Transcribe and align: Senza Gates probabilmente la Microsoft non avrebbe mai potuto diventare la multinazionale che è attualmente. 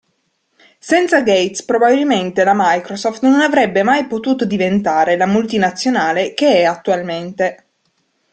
Senza 0.79 1.21
Gates 1.21 1.61
probabilmente 1.61 2.43
la 2.43 2.53
Microsoft 2.55 3.21
non 3.21 3.39
avrebbe 3.39 3.83
mai 3.83 4.07
potuto 4.07 4.45
diventare 4.45 5.15
la 5.15 5.27
multinazionale 5.27 6.33
che 6.33 6.55
è 6.55 6.63
attualmente. 6.63 7.65